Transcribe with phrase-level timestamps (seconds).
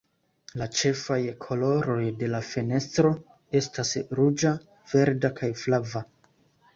[0.59, 3.11] La ĉefaj koloroj de la fenestro
[3.59, 4.55] estas ruĝa,
[4.95, 6.03] verda kaj flava.